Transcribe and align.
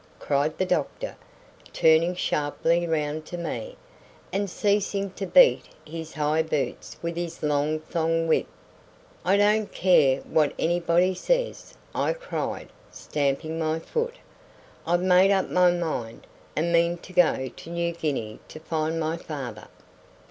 cried 0.17 0.57
the 0.57 0.65
doctor, 0.65 1.15
turning 1.73 2.15
sharply 2.15 2.87
round 2.87 3.23
to 3.23 3.37
me, 3.37 3.77
and 4.33 4.49
ceasing 4.49 5.11
to 5.11 5.27
beat 5.27 5.65
his 5.85 6.13
high 6.15 6.41
boots 6.41 6.97
with 7.03 7.15
his 7.15 7.43
long 7.43 7.79
thonged 7.79 8.27
whip. 8.27 8.47
"I 9.23 9.37
don't 9.37 9.71
care 9.71 10.21
what 10.21 10.53
anybody 10.57 11.13
says," 11.13 11.75
I 11.93 12.13
cried, 12.13 12.69
stamping 12.89 13.59
my 13.59 13.77
foot. 13.77 14.15
"I've 14.87 15.03
made 15.03 15.29
up 15.29 15.51
my 15.51 15.69
mind, 15.69 16.25
and 16.55 16.73
mean 16.73 16.97
to 16.97 17.13
go 17.13 17.49
to 17.49 17.69
New 17.69 17.91
Guinea 17.91 18.39
to 18.47 18.59
find 18.59 18.99
my 18.99 19.17
father." 19.17 19.67